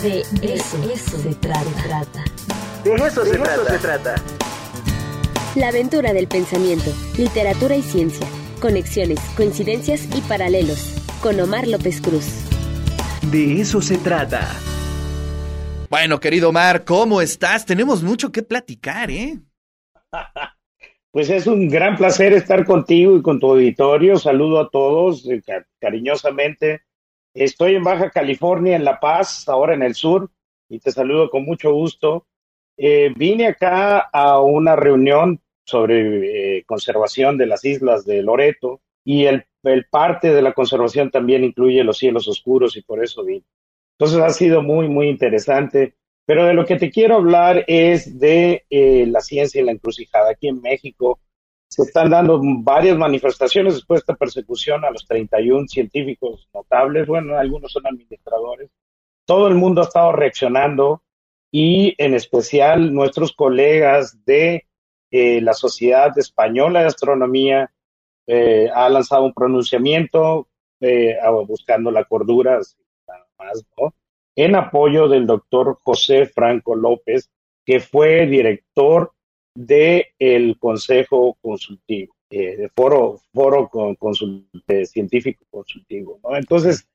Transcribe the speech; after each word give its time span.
De 0.00 0.20
eso, 0.40 0.90
eso 0.90 1.18
se 1.18 1.34
trata. 1.34 2.24
De 2.82 2.94
eso, 2.94 3.24
se, 3.26 3.36
trata. 3.36 3.72
se 3.72 3.78
trata. 3.78 4.14
La 5.54 5.68
aventura 5.68 6.14
del 6.14 6.28
pensamiento, 6.28 6.90
literatura 7.18 7.76
y 7.76 7.82
ciencia, 7.82 8.26
conexiones, 8.62 9.20
coincidencias 9.36 10.08
y 10.16 10.22
paralelos, 10.22 10.94
con 11.20 11.38
Omar 11.38 11.68
López 11.68 12.00
Cruz. 12.00 12.24
De 13.30 13.60
eso 13.60 13.82
se 13.82 13.98
trata. 13.98 14.48
Bueno, 15.90 16.20
querido 16.20 16.48
Omar, 16.48 16.84
¿cómo 16.84 17.20
estás? 17.20 17.66
Tenemos 17.66 18.02
mucho 18.02 18.32
que 18.32 18.42
platicar, 18.42 19.10
¿eh? 19.10 19.40
Pues 21.10 21.28
es 21.28 21.46
un 21.46 21.68
gran 21.68 21.98
placer 21.98 22.32
estar 22.32 22.64
contigo 22.64 23.18
y 23.18 23.20
con 23.20 23.38
tu 23.38 23.50
auditorio. 23.50 24.16
Saludo 24.16 24.58
a 24.58 24.70
todos 24.70 25.28
eh, 25.28 25.42
cariñosamente. 25.78 26.84
Estoy 27.34 27.76
en 27.76 27.84
Baja 27.84 28.10
California, 28.10 28.76
en 28.76 28.84
La 28.84 29.00
Paz, 29.00 29.48
ahora 29.48 29.74
en 29.74 29.82
el 29.82 29.94
sur, 29.94 30.30
y 30.68 30.78
te 30.78 30.92
saludo 30.92 31.30
con 31.30 31.44
mucho 31.44 31.72
gusto. 31.72 32.26
Eh, 32.76 33.12
vine 33.16 33.46
acá 33.46 33.98
a 33.98 34.40
una 34.40 34.76
reunión 34.76 35.40
sobre 35.64 36.58
eh, 36.58 36.64
conservación 36.64 37.38
de 37.38 37.46
las 37.46 37.64
islas 37.64 38.04
de 38.04 38.22
Loreto 38.22 38.80
y 39.04 39.24
el, 39.24 39.46
parte 39.90 40.32
de 40.32 40.42
la 40.42 40.52
conservación 40.52 41.10
también 41.10 41.44
incluye 41.44 41.84
los 41.84 41.98
cielos 41.98 42.28
oscuros 42.28 42.76
y 42.76 42.82
por 42.82 43.02
eso 43.02 43.24
vine. 43.24 43.44
Entonces 43.98 44.18
ha 44.20 44.30
sido 44.30 44.62
muy, 44.62 44.88
muy 44.88 45.08
interesante. 45.08 45.94
Pero 46.24 46.44
de 46.44 46.54
lo 46.54 46.64
que 46.64 46.76
te 46.76 46.90
quiero 46.90 47.16
hablar 47.16 47.64
es 47.66 48.18
de 48.18 48.64
eh, 48.70 49.06
la 49.06 49.20
ciencia 49.20 49.60
y 49.60 49.64
la 49.64 49.72
encrucijada. 49.72 50.30
Aquí 50.30 50.48
en 50.48 50.60
México 50.60 51.18
se 51.72 51.82
están 51.84 52.10
dando 52.10 52.38
varias 52.42 52.98
manifestaciones 52.98 53.74
después 53.74 54.00
de 54.00 54.02
esta 54.02 54.14
persecución 54.14 54.84
a 54.84 54.90
los 54.90 55.06
31 55.06 55.66
científicos 55.68 56.46
notables. 56.52 57.06
Bueno, 57.06 57.38
algunos 57.38 57.72
son 57.72 57.86
administradores. 57.86 58.68
Todo 59.24 59.48
el 59.48 59.54
mundo 59.54 59.80
ha 59.80 59.84
estado 59.84 60.12
reaccionando 60.12 61.02
y 61.50 61.94
en 61.96 62.12
especial 62.12 62.92
nuestros 62.92 63.32
colegas 63.32 64.22
de 64.26 64.66
eh, 65.10 65.40
la 65.40 65.54
Sociedad 65.54 66.16
Española 66.18 66.80
de 66.80 66.86
Astronomía 66.88 67.72
eh, 68.26 68.68
ha 68.74 68.90
lanzado 68.90 69.24
un 69.24 69.32
pronunciamiento 69.32 70.48
eh, 70.80 71.16
buscando 71.46 71.90
la 71.90 72.04
cordura, 72.04 72.58
más, 73.38 73.64
en 74.36 74.56
apoyo 74.56 75.08
del 75.08 75.26
doctor 75.26 75.78
José 75.82 76.26
Franco 76.26 76.74
López, 76.74 77.30
que 77.64 77.80
fue 77.80 78.26
director 78.26 79.12
del 79.54 80.06
el 80.18 80.58
Consejo 80.58 81.36
Consultivo, 81.40 82.14
de 82.30 82.70
Foro, 82.74 83.20
foro 83.32 83.68
con, 83.68 83.96
Científico 84.86 85.44
Consultivo. 85.50 86.20
Entonces, 86.30 86.88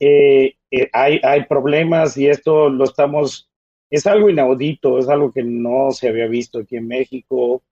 hay, 0.00 1.20
hay 1.22 1.44
problemas 1.44 2.16
y 2.16 2.28
esto 2.28 2.68
lo 2.68 2.84
estamos 2.84 3.50
es 3.90 4.06
algo 4.06 4.30
inaudito, 4.30 4.98
es 4.98 5.08
algo 5.08 5.32
que 5.32 5.42
no 5.42 5.90
se 5.90 6.08
había 6.08 6.28
visto 6.28 6.60
aquí 6.60 6.76
en 6.76 6.86
México 6.86 7.62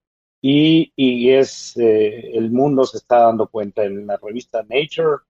y, 0.43 0.93
y 0.97 1.31
es 1.31 1.77
eh, 1.77 2.33
el 2.37 2.51
mundo 2.51 2.85
se 2.85 2.99
está 2.99 3.19
dando 3.21 3.49
cuenta. 3.49 3.85
En 3.85 4.07
la 4.07 4.17
revista 4.17 4.65
Nature 4.69 5.23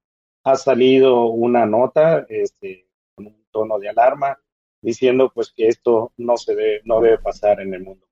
ha 0.45 0.57
salido 0.57 1.27
una 1.27 1.67
nota 1.67 2.25
este, 2.31 2.89
con 3.15 3.27
un 3.27 3.45
tono 3.51 3.79
de 3.79 3.91
alarma 3.91 4.41
diciendo 4.81 5.31
pues 5.35 5.53
que 5.55 5.69
esto 5.69 6.13
no 6.17 6.39
se 6.39 6.55
debe, 6.55 6.81
no 6.85 7.01
debe 7.01 7.19
pasar 7.19 7.61
en 7.61 7.75
el 7.75 7.83
mundo. 7.83 8.07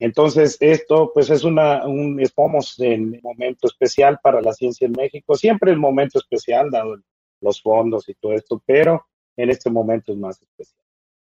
Entonces, 0.00 0.56
esto 0.60 1.12
pues 1.12 1.28
es 1.28 1.44
una, 1.44 1.86
un, 1.86 2.18
estamos 2.20 2.80
en 2.80 3.12
un 3.12 3.20
momento 3.22 3.68
especial 3.68 4.18
para 4.22 4.40
la 4.40 4.54
ciencia 4.54 4.86
en 4.86 4.92
México, 4.92 5.36
siempre 5.36 5.70
el 5.70 5.78
momento 5.78 6.18
especial, 6.18 6.70
dado 6.70 6.96
los 7.42 7.60
fondos 7.60 8.08
y 8.08 8.14
todo 8.14 8.32
esto, 8.32 8.62
pero 8.64 9.06
en 9.36 9.50
este 9.50 9.70
momento 9.70 10.12
es 10.12 10.18
más 10.18 10.40
especial. 10.40 10.80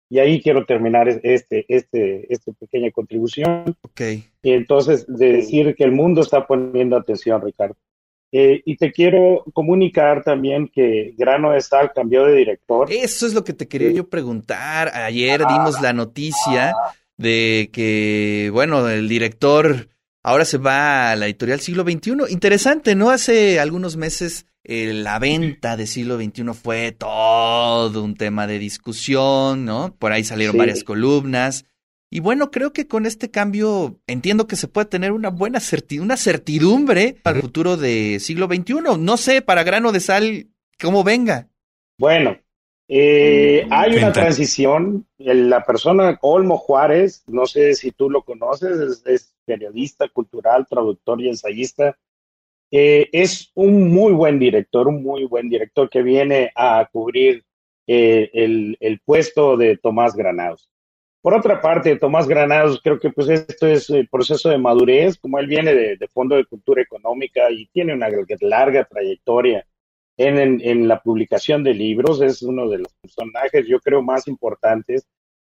Y 0.08 0.19
ahí 0.19 0.41
quiero 0.41 0.64
terminar 0.64 1.08
este, 1.08 1.64
este, 1.69 2.32
esta 2.32 2.52
pequeña 2.52 2.91
contribución. 2.92 3.77
Ok. 3.80 4.00
Y 4.42 4.52
entonces, 4.52 5.04
de 5.08 5.32
decir 5.32 5.74
que 5.74 5.82
el 5.82 5.92
mundo 5.92 6.20
está 6.20 6.47
poniendo 6.47 6.97
atención, 6.97 7.42
Ricardo. 7.42 7.76
Eh, 8.31 8.60
y 8.65 8.76
te 8.76 8.92
quiero 8.92 9.44
comunicar 9.54 10.22
también 10.22 10.69
que 10.69 11.15
Grano 11.16 11.53
de 11.53 11.60
Sal 11.60 11.92
cambió 11.94 12.25
de 12.26 12.34
director. 12.34 12.92
Eso 12.92 13.26
es 13.26 13.34
lo 13.34 13.42
que 13.42 13.53
te 13.53 13.66
quería 13.66 13.91
yo 13.91 14.09
preguntar. 14.09 14.91
Ayer 14.94 15.41
dimos 15.47 15.81
la 15.81 15.92
noticia 15.92 16.75
de 17.16 17.71
que, 17.72 18.50
bueno, 18.53 18.88
el 18.88 19.09
director 19.09 19.88
ahora 20.22 20.44
se 20.44 20.59
va 20.59 21.10
a 21.10 21.16
la 21.16 21.27
editorial 21.27 21.60
siglo 21.60 21.82
XXI. 21.84 22.31
Interesante, 22.31 22.94
¿no? 22.94 23.10
Hace 23.10 23.60
algunos 23.60 23.97
meses 23.97 24.47
eh, 24.65 24.93
la 24.93 25.21
venta 25.21 25.77
de 25.77 25.87
siglo 25.87 26.16
XXI 26.16 26.53
fue 26.53 26.91
todo 26.91 28.03
un 28.03 28.16
tema 28.16 28.49
de 28.49 28.59
discusión, 28.59 29.65
¿no? 29.65 29.94
Por 29.97 30.12
ahí 30.12 30.25
salieron 30.25 30.59
varias 30.59 30.82
columnas. 30.82 31.65
Y 32.10 32.21
bueno, 32.21 32.50
creo 32.50 32.72
que 32.72 32.88
con 32.88 33.06
este 33.06 33.31
cambio 33.31 34.00
entiendo 34.09 34.47
que 34.47 34.56
se 34.56 34.69
puede 34.69 34.87
tener 34.87 35.12
una 35.12 35.28
buena 35.28 35.60
una 36.00 36.16
certidumbre 36.16 37.16
para 37.22 37.37
el 37.37 37.43
futuro 37.43 37.77
de 37.77 38.19
siglo 38.21 38.47
XXI. 38.47 38.98
No 38.98 39.16
sé, 39.16 39.43
para 39.43 39.62
grano 39.62 39.93
de 39.93 40.00
sal, 40.00 40.48
cómo 40.81 41.04
venga. 41.04 41.48
Bueno, 41.98 42.38
eh, 42.88 43.64
mm, 43.66 43.72
hay 43.72 43.97
una 43.97 44.12
transición. 44.12 45.06
La 45.19 45.64
persona 45.64 46.19
Olmo 46.22 46.58
Juárez, 46.58 47.24
no 47.26 47.47
sé 47.47 47.74
si 47.74 47.92
tú 47.92 48.10
lo 48.10 48.22
conoces, 48.22 49.02
es 49.06 49.34
periodista 49.44 50.08
cultural, 50.08 50.66
traductor 50.69 51.20
y 51.20 51.28
ensayista 51.28 51.97
eh, 52.70 53.08
es 53.12 53.50
un 53.54 53.92
muy 53.92 54.12
buen 54.12 54.38
director, 54.38 54.88
un 54.88 55.02
muy 55.02 55.24
buen 55.24 55.48
director 55.48 55.88
que 55.88 56.02
viene 56.02 56.50
a 56.54 56.88
cubrir 56.91 57.44
eh, 57.86 58.30
el, 58.32 59.00
puesto 59.04 59.56
de 59.56 59.76
Tomás 59.76 60.16
Granados. 60.16 60.68
Por 61.22 61.34
otra 61.34 61.60
parte, 61.60 61.97
Tomás 61.97 62.26
Granados, 62.26 62.80
creo 62.82 62.98
que 62.98 63.10
pues 63.10 63.28
esto 63.28 63.66
es 63.66 63.91
el 63.91 64.08
proceso 64.08 64.48
de 64.48 64.58
madurez, 64.58 65.16
como 65.16 65.38
él 65.38 65.47
viene 65.47 65.74
de, 65.74 66.08
Fondo 66.08 66.36
de 66.36 66.44
Cultura 66.44 66.82
Económica 66.82 67.50
y 67.50 67.66
tiene 67.66 67.94
una 67.94 68.08
larga 68.41 68.84
trayectoria 68.84 69.66
en, 70.16 70.60
en, 70.62 70.88
la 70.88 71.00
publicación 71.03 71.62
de 71.62 71.75
libros, 71.75 72.21
es 72.22 72.43
uno 72.43 72.69
de 72.69 72.78
los 72.78 72.94
personajes, 72.94 73.66
yo 73.66 73.78
creo, 73.81 74.03
más 74.03 74.28
importantes. 74.28 75.06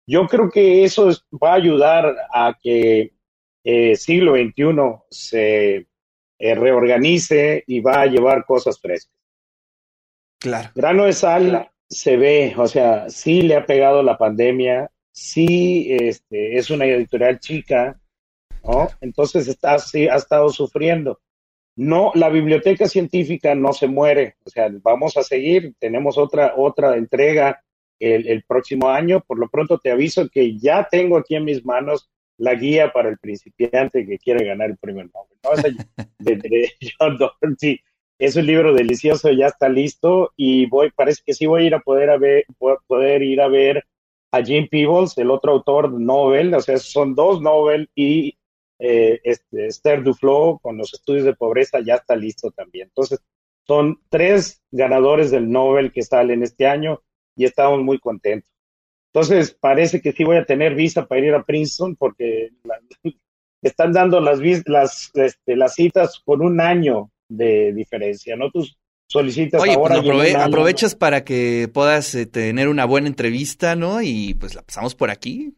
Yo 0.06 0.27
creo 0.27 0.50
que 0.50 0.84
eso 0.84 1.10
va 1.43 1.53
a 1.53 1.56
ayudar 1.56 2.16
a 2.32 2.56
que 2.60 3.12
eh, 3.65 3.97
siglo 3.97 4.34
XXI 4.34 4.75
se 5.10 5.87
eh, 6.38 6.54
reorganice 6.54 7.65
y 7.66 7.81
va 7.81 8.03
a 8.03 8.06
llevar 8.06 8.44
cosas 8.44 8.81
frescas. 8.81 9.16
Claro. 10.38 10.71
Grano 10.75 11.04
de 11.04 11.12
sal 11.12 11.71
se 11.88 12.16
ve, 12.16 12.54
o 12.56 12.69
sea, 12.69 13.09
sí 13.09 13.43
le 13.43 13.56
ha 13.56 13.66
pegado 13.66 14.03
la 14.03 14.19
pandemia, 14.19 14.91
sí 15.12 15.88
este, 15.91 16.56
es 16.56 16.71
una 16.71 16.84
editorial 16.84 17.41
chica, 17.41 17.98
¿no? 18.62 18.88
Entonces 19.00 19.48
está, 19.48 19.78
sí, 19.78 20.06
ha 20.06 20.16
estado 20.16 20.50
sufriendo. 20.50 21.21
No, 21.76 22.10
la 22.14 22.31
biblioteca 22.31 22.88
científica 22.88 23.54
no 23.54 23.72
se 23.72 23.87
muere, 23.87 24.37
o 24.44 24.50
sea, 24.50 24.69
vamos 24.82 25.16
a 25.16 25.22
seguir, 25.22 25.75
tenemos 25.78 26.16
otra, 26.16 26.54
otra 26.56 26.97
entrega 26.97 27.62
el, 28.00 28.26
el 28.26 28.44
próximo 28.44 28.88
año, 28.88 29.20
por 29.20 29.38
lo 29.38 29.48
pronto 29.48 29.78
te 29.78 29.91
aviso 29.91 30.28
que 30.28 30.59
ya 30.59 30.88
tengo 30.91 31.19
aquí 31.19 31.36
en 31.36 31.44
mis 31.44 31.65
manos 31.65 32.09
la 32.38 32.54
guía 32.54 32.92
para 32.92 33.09
el 33.09 33.19
principiante 33.19 34.06
que 34.06 34.19
quiere 34.19 34.44
ganar 34.44 34.70
el 34.70 34.76
primer 34.76 35.09
Nobel. 35.12 35.76
de, 36.19 36.72
John 36.98 37.16
Dorsey. 37.19 37.81
Es 38.19 38.36
un 38.36 38.47
libro 38.47 38.72
delicioso, 38.72 39.31
ya 39.31 39.48
está 39.48 39.69
listo 39.69 40.32
y 40.36 40.66
voy, 40.66 40.91
parece 40.91 41.22
que 41.25 41.34
sí 41.34 41.44
voy 41.44 41.65
a 41.65 41.66
ir 41.66 41.75
a 41.75 41.81
poder, 41.81 42.09
a 42.09 42.16
ver, 42.16 42.47
poder 42.86 43.22
ir 43.22 43.42
a 43.42 43.48
ver 43.48 43.84
a 44.32 44.42
Jim 44.42 44.69
Peebles, 44.70 45.19
el 45.19 45.31
otro 45.31 45.53
autor 45.53 45.92
Nobel, 45.92 46.54
o 46.54 46.60
sea, 46.60 46.78
son 46.78 47.15
dos 47.15 47.42
Nobel 47.42 47.91
y 47.94 48.35
eh, 48.78 49.20
este, 49.25 49.66
Esther 49.66 50.03
Duflo 50.03 50.59
con 50.62 50.76
los 50.76 50.92
estudios 50.92 51.25
de 51.25 51.34
pobreza 51.34 51.81
ya 51.81 51.97
está 51.97 52.16
listo 52.16 52.50
también. 52.50 52.88
Entonces, 52.88 53.20
son 53.66 54.00
tres 54.09 54.62
ganadores 54.70 55.31
del 55.31 55.50
Nobel 55.50 55.92
que 55.92 56.03
salen 56.03 56.42
este 56.42 56.66
año 56.66 57.03
y 57.36 57.44
estamos 57.44 57.82
muy 57.82 57.98
contentos. 57.98 58.50
Entonces, 59.12 59.56
parece 59.59 60.01
que 60.01 60.12
sí 60.12 60.24
voy 60.24 60.36
a 60.36 60.45
tener 60.45 60.74
visa 60.74 61.06
para 61.06 61.21
ir 61.24 61.34
a 61.34 61.42
Princeton 61.42 61.97
porque 61.97 62.51
están 63.62 63.92
dando 63.92 64.21
las, 64.21 64.41
las, 64.66 65.10
este, 65.15 65.56
las 65.56 65.74
citas 65.74 66.21
con 66.24 66.42
un 66.42 66.60
año 66.60 67.10
de 67.28 67.72
diferencia, 67.72 68.36
¿no? 68.36 68.51
Tú 68.51 68.66
solicitas 69.09 69.62
Oye, 69.62 69.77
pues 69.77 69.92
ahora. 69.92 70.45
aprovechas 70.45 70.95
para 70.95 71.24
que 71.24 71.68
puedas 71.72 72.15
eh, 72.15 72.27
tener 72.27 72.68
una 72.68 72.84
buena 72.84 73.09
entrevista, 73.09 73.74
¿no? 73.74 74.03
Y 74.03 74.34
pues 74.34 74.54
la 74.54 74.62
pasamos 74.62 74.95
por 74.95 75.10
aquí. 75.10 75.54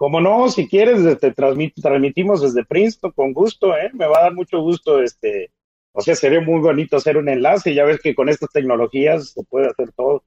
Como 0.00 0.18
no, 0.18 0.48
si 0.48 0.66
quieres, 0.66 1.04
te 1.04 1.28
este, 1.28 1.32
transmitimos 1.32 2.40
desde 2.40 2.64
Princeton 2.64 3.10
con 3.10 3.34
gusto, 3.34 3.76
¿eh? 3.76 3.90
Me 3.92 4.06
va 4.06 4.20
a 4.20 4.22
dar 4.22 4.34
mucho 4.34 4.62
gusto, 4.62 5.02
este, 5.02 5.50
o 5.92 6.00
sea, 6.00 6.14
sería 6.14 6.40
muy 6.40 6.58
bonito 6.58 6.96
hacer 6.96 7.18
un 7.18 7.28
enlace, 7.28 7.74
ya 7.74 7.84
ves 7.84 8.00
que 8.00 8.14
con 8.14 8.30
estas 8.30 8.48
tecnologías 8.50 9.32
se 9.32 9.42
puede 9.42 9.66
hacer 9.66 9.92
todo. 9.92 10.24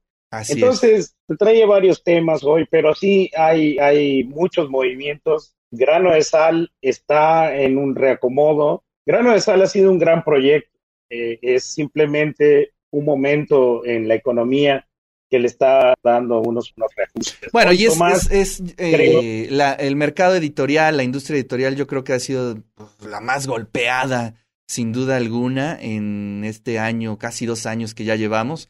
Entonces, 0.47 1.15
te 1.25 1.35
trae 1.37 1.65
varios 1.65 2.03
temas 2.03 2.43
hoy, 2.43 2.67
pero 2.69 2.93
sí 2.93 3.31
hay, 3.35 3.79
hay 3.79 4.23
muchos 4.25 4.69
movimientos. 4.69 5.55
Grano 5.71 6.13
de 6.13 6.21
Sal 6.21 6.71
está 6.79 7.57
en 7.57 7.79
un 7.79 7.95
reacomodo. 7.95 8.83
Grano 9.07 9.33
de 9.33 9.41
Sal 9.41 9.63
ha 9.63 9.67
sido 9.67 9.89
un 9.89 9.97
gran 9.97 10.23
proyecto. 10.23 10.77
Eh, 11.09 11.39
es 11.41 11.63
simplemente 11.63 12.73
un 12.91 13.05
momento 13.05 13.83
en 13.83 14.07
la 14.07 14.13
economía 14.13 14.87
que 15.33 15.39
le 15.39 15.47
está 15.47 15.95
dando 16.03 16.41
unos, 16.41 16.71
unos 16.77 16.91
reajustes. 16.95 17.49
Bueno, 17.51 17.73
y 17.73 17.85
es, 17.85 17.97
es, 18.29 18.61
eh, 18.77 19.47
la, 19.49 19.73
el 19.73 19.95
mercado 19.95 20.35
editorial, 20.35 20.95
la 20.95 21.01
industria 21.01 21.37
editorial, 21.37 21.75
yo 21.75 21.87
creo 21.87 22.03
que 22.03 22.13
ha 22.13 22.19
sido 22.19 22.59
pues, 22.75 22.91
la 23.09 23.19
más 23.19 23.47
golpeada, 23.47 24.35
sin 24.67 24.91
duda 24.91 25.17
alguna, 25.17 25.75
en 25.81 26.43
este 26.45 26.77
año, 26.77 27.17
casi 27.17 27.47
dos 27.47 27.65
años 27.65 27.95
que 27.95 28.03
ya 28.03 28.15
llevamos. 28.15 28.69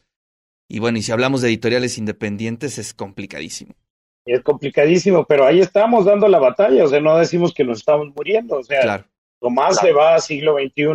Y 0.70 0.80
bueno, 0.80 1.00
y 1.00 1.02
si 1.02 1.12
hablamos 1.12 1.42
de 1.42 1.50
editoriales 1.50 1.98
independientes, 1.98 2.78
es 2.78 2.94
complicadísimo. 2.94 3.76
Es 4.26 4.42
complicadísimo, 4.42 5.26
pero 5.26 5.46
ahí 5.46 5.60
estamos 5.60 6.06
dando 6.06 6.30
la 6.30 6.40
batalla, 6.40 6.86
o 6.86 6.88
sea, 6.88 7.02
no 7.02 7.18
decimos 7.18 7.54
que 7.54 7.66
nos 7.66 7.80
estamos 7.80 8.08
muriendo, 8.16 8.60
o 8.60 8.64
sea, 8.64 8.84
claro. 8.84 9.06
Tomás 9.42 9.80
se 9.82 9.92
va 9.92 10.16
a 10.16 10.22
siglo 10.22 10.56
XXI. 10.58 10.86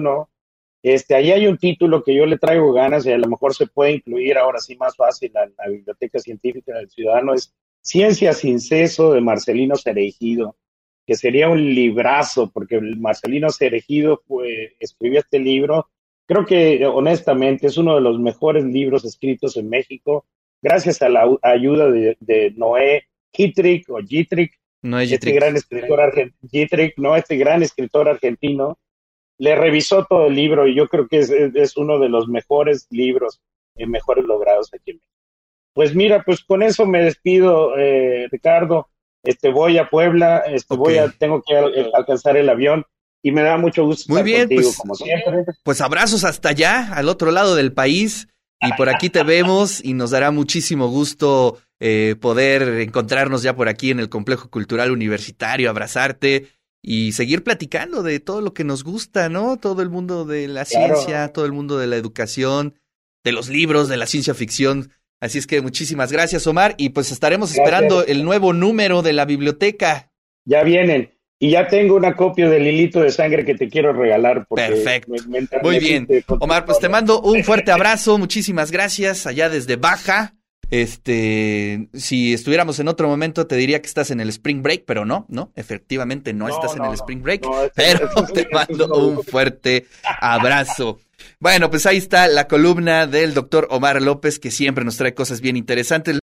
Este, 0.83 1.15
ahí 1.15 1.33
hay 1.33 1.47
un 1.47 1.59
título 1.59 2.03
que 2.03 2.15
yo 2.15 2.25
le 2.25 2.39
traigo 2.39 2.73
ganas 2.73 3.05
y 3.05 3.13
a 3.13 3.19
lo 3.19 3.29
mejor 3.29 3.55
se 3.55 3.67
puede 3.67 3.93
incluir 3.93 4.39
ahora 4.39 4.59
sí 4.61 4.77
más 4.77 4.97
fácil 4.97 5.33
en 5.35 5.55
la 5.59 5.69
Biblioteca 5.69 6.19
Científica 6.19 6.77
del 6.77 6.89
Ciudadano, 6.89 7.35
es 7.35 7.53
Ciencia 7.81 8.33
sin 8.33 8.61
Ceso 8.61 9.13
de 9.13 9.21
Marcelino 9.21 9.77
Cerejido, 9.77 10.57
que 11.07 11.17
sería 11.17 11.49
un 11.49 11.75
librazo, 11.75 12.51
porque 12.53 12.81
Marcelino 12.81 13.51
Cerejido 13.51 14.23
fue, 14.27 14.77
escribió 14.79 15.21
este 15.21 15.39
libro. 15.39 15.89
Creo 16.27 16.45
que 16.45 16.85
honestamente 16.87 17.67
es 17.67 17.79
uno 17.79 17.95
de 17.95 18.03
los 18.03 18.21
mejores 18.21 18.65
libros 18.65 19.05
escritos 19.05 19.57
en 19.57 19.69
México, 19.69 20.27
gracias 20.61 21.01
a 21.03 21.09
la 21.09 21.27
ayuda 21.43 21.91
de, 21.91 22.17
de 22.21 22.53
Noé 22.57 23.05
Gitrick 23.33 23.89
o 23.89 23.99
Gitrick, 23.99 24.59
no 24.83 25.01
es 25.01 25.11
este 25.11 25.33
gran 25.33 25.57
escritor 25.57 26.01
argentino, 26.01 26.93
no, 26.99 27.17
este 27.17 27.37
gran 27.37 27.63
escritor 27.63 28.09
argentino, 28.09 28.79
le 29.39 29.55
revisó 29.55 30.05
todo 30.05 30.27
el 30.27 30.35
libro 30.35 30.67
y 30.67 30.75
yo 30.75 30.89
creo 30.89 31.09
que 31.09 31.19
es, 31.19 31.31
es 31.31 31.77
uno 31.77 31.99
de 31.99 32.09
los 32.09 32.29
mejores 32.29 32.87
libros, 32.91 33.41
eh, 33.77 33.87
mejores 33.87 34.25
logrados 34.25 34.71
aquí 34.75 34.91
en 34.91 34.97
México. 34.97 35.13
Pues 35.75 35.95
mira, 35.95 36.25
pues 36.25 36.43
con 36.43 36.63
eso 36.63 36.87
me 36.87 37.03
despido, 37.03 37.79
eh, 37.79 38.27
Ricardo. 38.31 38.89
Este 39.23 39.51
voy 39.51 39.79
a 39.79 39.89
Puebla, 39.89 40.39
este 40.39 40.77
voy 40.77 40.99
a, 40.99 41.09
tengo 41.09 41.43
que 41.47 41.57
alcanzar 41.93 42.37
el 42.37 42.49
avión 42.49 42.85
y 43.23 43.33
me 43.33 43.43
da 43.43 43.57
mucho 43.57 43.85
gusto 43.85 44.13
Muy 44.13 44.21
estar 44.21 44.25
bien, 44.25 44.41
contigo, 44.43 44.63
pues, 44.63 44.77
como 44.77 44.95
siempre. 44.95 45.45
Pues 45.63 45.81
abrazos 45.81 46.25
hasta 46.25 46.51
allá, 46.51 46.93
al 46.95 47.09
otro 47.09 47.31
lado 47.31 47.55
del 47.55 47.73
país. 47.73 48.29
Y 48.61 48.73
por 48.73 48.89
aquí 48.89 49.09
te 49.09 49.23
vemos 49.23 49.85
y 49.85 49.95
nos 49.95 50.11
dará 50.11 50.33
muchísimo 50.33 50.89
gusto 50.89 51.59
eh, 51.79 52.17
poder 52.21 52.81
encontrarnos 52.81 53.45
ya 53.45 53.55
por 53.55 53.69
aquí 53.69 53.93
en 53.93 54.01
el 54.01 54.09
Complejo 54.09 54.51
Cultural 54.51 54.91
Universitario, 54.91 55.71
abrazarte 55.71 56.49
y 56.83 57.13
seguir 57.13 57.43
platicando 57.43 58.03
de 58.03 58.21
todo 58.21 58.41
lo 58.41 58.55
que 58.55 58.65
nos 58.65 58.85
gusta, 58.85 59.29
¿no? 59.29 59.57
Todo 59.59 59.83
el 59.83 59.89
mundo 59.91 60.25
de 60.25 60.49
la 60.49 60.65
Claro. 60.65 60.95
ciencia, 60.97 61.29
todo 61.33 61.45
el 61.45 61.53
mundo 61.53 61.79
de 61.79 61.87
la 61.87 61.97
educación, 61.97 62.75
de 63.25 63.33
los 63.33 63.49
libros, 63.49 63.89
de 63.89 63.97
la 63.97 64.07
ciencia 64.07 64.35
ficción. 64.35 64.91
Así 65.21 65.39
es 65.39 65.47
que 65.49 65.61
muchísimas 65.61 66.13
gracias, 66.13 66.47
Omar, 66.47 66.75
y 66.79 66.91
pues 66.91 67.11
estaremos 67.11 67.51
Gracias. 67.51 67.65
esperando 67.67 68.05
el 68.07 68.25
nuevo 68.25 68.53
número 68.53 69.03
de 69.03 69.13
la 69.13 69.25
biblioteca. 69.25 70.13
Ya 70.45 70.63
vienen. 70.63 71.13
Y 71.41 71.51
ya 71.53 71.69
tengo 71.69 71.95
una 71.95 72.17
copia 72.17 72.49
del 72.49 72.67
hilito 72.67 73.01
de 73.01 73.11
sangre 73.13 73.45
que 73.45 73.55
te 73.55 73.69
quiero 73.69 73.93
regalar. 73.93 74.47
Porque 74.49 74.67
Perfecto. 74.67 75.13
me- 75.29 75.41
me 75.43 75.49
Muy 75.63 75.79
bien. 75.79 76.07
Omar, 76.27 76.65
pues 76.65 76.79
te 76.81 76.89
mando 76.89 77.21
un 77.21 77.45
fuerte 77.45 77.71
abrazo, 77.71 78.19
muchísimas 78.19 78.71
gracias 78.73 79.25
allá 79.27 79.49
desde 79.49 79.77
Baja. 79.77 80.35
Este, 80.71 81.89
si 81.95 82.35
estuviéramos 82.35 82.79
en 82.79 82.89
otro 82.89 83.09
momento 83.09 83.47
te 83.47 83.57
diría 83.57 83.81
que 83.81 83.87
estás 83.89 84.11
en 84.11 84.21
el 84.21 84.29
Spring 84.29 84.63
Break, 84.63 84.85
pero 84.87 85.05
no, 85.05 85.27
no, 85.29 85.51
efectivamente 85.57 86.33
no, 86.35 86.49
No, 86.49 86.55
estás 86.55 86.77
en 86.77 86.85
el. 86.85 86.93
Spring 86.95 87.23
Break, 87.23 87.45
No, 87.45 87.53
pero 87.75 88.09
es- 88.25 88.33
te 88.33 88.49
mando 88.53 88.87
un 88.95 89.23
fuerte 89.25 89.87
abrazo. 90.21 90.99
Bueno, 91.41 91.71
pues 91.71 91.85
ahí 91.87 91.97
está 91.97 92.29
la 92.29 92.47
columna 92.49 93.07
del 93.07 93.35
doctor 93.35 93.67
Omar 93.71 94.01
López 94.03 94.39
que 94.39 94.51
siempre 94.51 94.85
nos 94.85 94.97
trae 94.97 95.15
cosas 95.15 95.41
bien 95.41 95.57
interesantes. 95.57 96.19